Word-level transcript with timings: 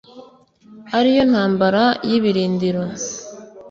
ari 0.97 1.09
yo 1.17 1.23
ntambara 1.29 1.83
y'ibirindiro. 2.09 2.83